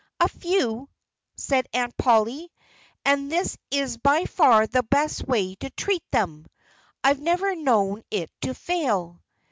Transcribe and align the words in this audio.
"A 0.19 0.27
few!" 0.27 0.89
said 1.35 1.67
Aunt 1.73 1.95
Polly. 1.95 2.51
"And 3.05 3.31
this 3.31 3.55
is 3.69 3.99
by 3.99 4.25
far 4.25 4.65
the 4.65 4.81
best 4.81 5.27
way 5.27 5.53
to 5.59 5.69
treat 5.69 6.01
them. 6.09 6.47
I've 7.03 7.21
never 7.21 7.55
known 7.55 8.01
it 8.09 8.31
to 8.41 8.55
fail." 8.55 9.21